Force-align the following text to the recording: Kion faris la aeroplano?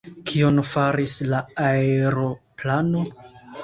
Kion 0.29 0.61
faris 0.69 1.19
la 1.35 1.43
aeroplano? 1.69 3.09